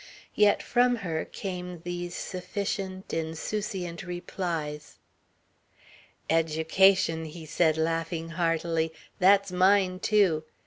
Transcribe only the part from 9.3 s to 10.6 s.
mine, too."